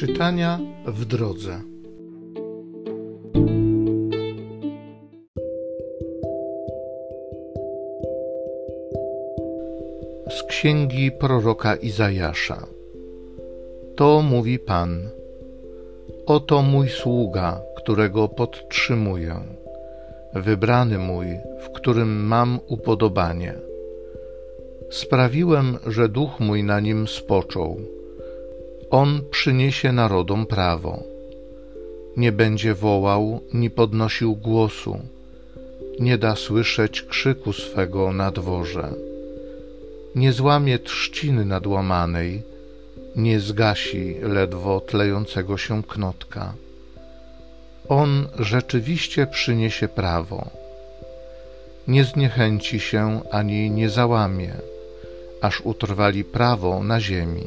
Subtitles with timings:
[0.00, 1.60] Czytania w drodze.
[10.30, 12.66] Z księgi proroka Izajasza.
[13.96, 15.08] To mówi Pan.
[16.26, 19.34] Oto mój sługa, którego podtrzymuję,
[20.34, 21.26] wybrany mój,
[21.60, 23.54] w którym mam upodobanie.
[24.90, 27.99] Sprawiłem, że duch mój na nim spoczął
[28.90, 31.02] on przyniesie narodom prawo.
[32.16, 34.98] Nie będzie wołał, ni podnosił głosu,
[36.00, 38.92] nie da słyszeć krzyku swego na dworze.
[40.14, 42.42] Nie złamie trzciny nadłamanej,
[43.16, 46.54] nie zgasi ledwo tlejącego się knotka.
[47.88, 50.50] On rzeczywiście przyniesie prawo.
[51.88, 54.54] Nie zniechęci się ani nie załamie,
[55.40, 57.46] aż utrwali prawo na ziemi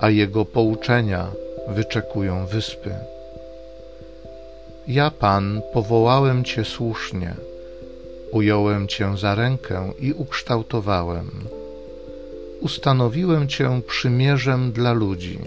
[0.00, 1.30] a jego pouczenia
[1.68, 2.94] wyczekują wyspy.
[4.88, 7.34] Ja, Pan, powołałem Cię słusznie,
[8.32, 11.30] ująłem Cię za rękę i ukształtowałem.
[12.60, 15.38] Ustanowiłem Cię przymierzem dla ludzi,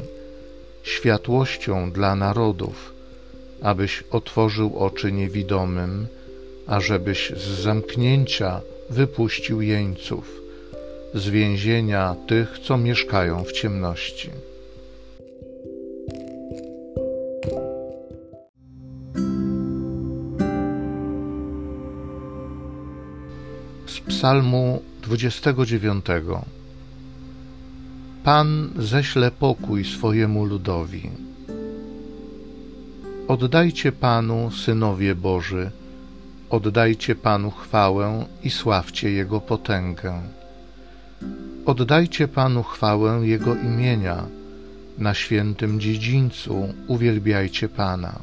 [0.84, 2.94] światłością dla narodów,
[3.62, 6.08] abyś otworzył oczy niewidomym,
[6.68, 10.43] ażebyś z zamknięcia wypuścił jeńców
[11.14, 14.30] z więzienia tych, co mieszkają w ciemności.
[23.86, 26.06] Z Psalmu 29
[28.24, 31.10] Pan ześle pokój swojemu ludowi.
[33.28, 35.72] Oddajcie Panu, synowie Boży,
[36.50, 40.22] oddajcie Panu chwałę i sławcie Jego potęgę
[41.66, 44.24] Oddajcie Panu chwałę Jego imienia,
[44.98, 48.20] na świętym dziedzińcu uwielbiajcie Pana.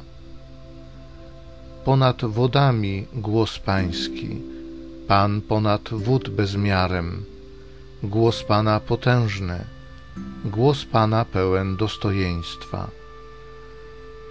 [1.85, 4.41] Ponad wodami głos Pański,
[5.07, 7.25] Pan ponad wód bezmiarem,
[8.03, 9.59] głos Pana potężny,
[10.45, 12.89] głos Pana pełen dostojeństwa.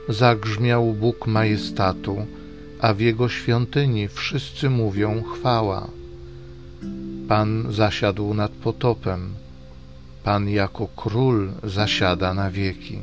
[0.08, 2.26] Zagrzmiał Bóg majestatu,
[2.80, 5.99] a w Jego świątyni wszyscy mówią chwała.
[7.30, 9.34] Pan zasiadł nad potopem,
[10.24, 12.98] Pan jako król zasiada na wieki.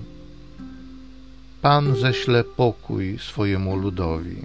[1.62, 4.42] Pan ześle pokój swojemu ludowi.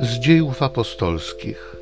[0.00, 1.76] Z dziejów apostolskich.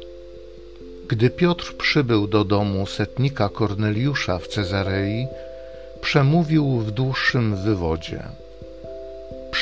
[1.09, 5.27] Gdy Piotr przybył do domu setnika Korneliusza w Cezarei,
[6.01, 8.44] przemówił w dłuższym wywodzie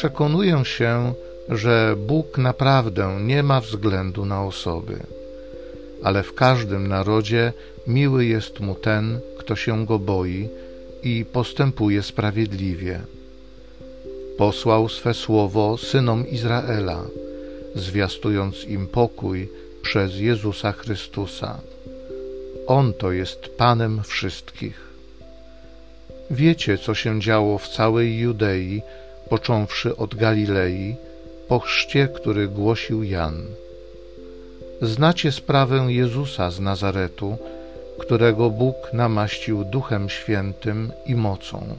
[0.02, 1.14] przekonuję się,
[1.48, 4.98] że Bóg naprawdę nie ma względu na osoby,
[6.02, 7.52] ale w każdym narodzie
[7.86, 10.48] miły jest mu ten, kto się go boi
[11.02, 13.00] i postępuje sprawiedliwie.
[14.38, 17.04] Posłał swe słowo synom Izraela,
[17.74, 19.48] zwiastując im pokój
[19.82, 21.60] przez Jezusa Chrystusa.
[22.66, 24.80] On to jest Panem wszystkich.
[26.30, 28.82] Wiecie, co się działo w całej Judei
[29.32, 30.96] począwszy od Galilei,
[31.48, 33.46] po chrzcie, który głosił Jan.
[34.82, 37.36] Znacie sprawę Jezusa z Nazaretu,
[37.98, 41.76] którego Bóg namaścił Duchem Świętym i mocą.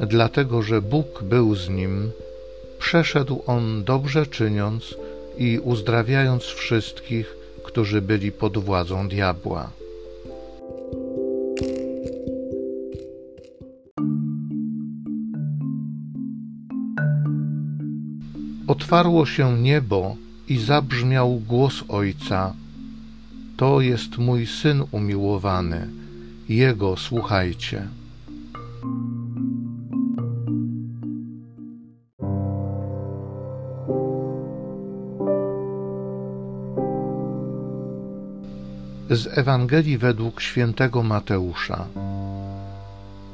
[0.00, 2.10] Dlatego, że Bóg był z nim,
[2.78, 4.94] przeszedł on dobrze czyniąc
[5.38, 9.70] i uzdrawiając wszystkich, którzy byli pod władzą diabła.
[18.66, 20.16] Otwarło się niebo
[20.48, 22.52] i zabrzmiał głos Ojca:
[23.56, 25.88] To jest mój syn umiłowany,
[26.48, 27.86] jego słuchajcie.
[39.10, 41.86] Z Ewangelii według świętego Mateusza.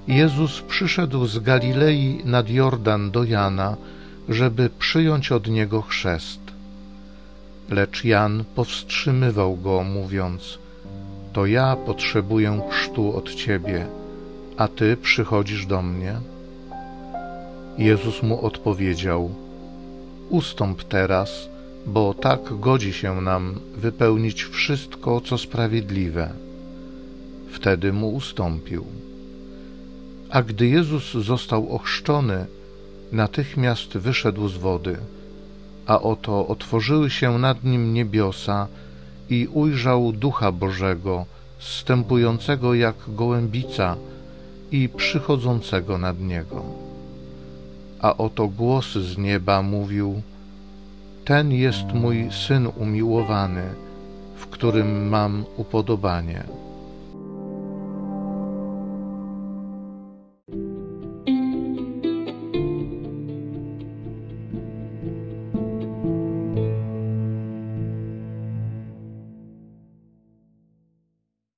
[0.09, 3.77] Jezus przyszedł z Galilei nad Jordan do Jana
[4.31, 6.41] żeby przyjąć od niego chrzest.
[7.71, 10.59] Lecz Jan powstrzymywał go, mówiąc:
[11.33, 13.87] To ja potrzebuję chrztu od ciebie,
[14.57, 16.15] a ty przychodzisz do mnie?
[17.79, 19.31] Jezus mu odpowiedział:
[20.29, 21.49] Ustąp teraz,
[21.87, 26.33] bo tak godzi się nam wypełnić wszystko, co sprawiedliwe.
[27.51, 28.85] Wtedy mu ustąpił.
[30.31, 32.47] A gdy Jezus został ochrzczony,
[33.13, 34.97] natychmiast wyszedł z wody,
[35.87, 38.67] a oto otworzyły się nad nim niebiosa
[39.31, 41.25] i ujrzał Ducha Bożego,
[41.59, 43.97] stępującego jak gołębica
[44.73, 46.65] i przychodzącego nad niego.
[48.01, 50.23] A oto głos z nieba mówił:
[51.25, 53.63] Ten jest mój syn umiłowany,
[54.37, 56.45] w którym mam upodobanie.